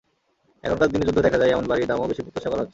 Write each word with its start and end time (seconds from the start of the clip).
এখনকার 0.63 0.89
দিনে 0.91 1.07
যুদ্ধ 1.07 1.19
দেখা 1.21 1.39
যায় 1.39 1.51
এমন 1.51 1.65
বাড়ির 1.67 1.87
দামও 1.89 2.09
বেশি 2.11 2.21
প্রত্যাশা 2.23 2.49
করা 2.49 2.61
হচ্ছে। 2.61 2.69